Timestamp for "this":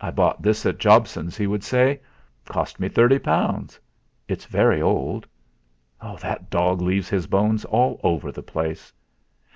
0.42-0.66